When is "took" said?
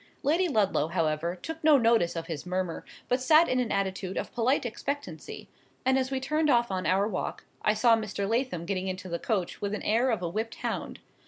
1.35-1.63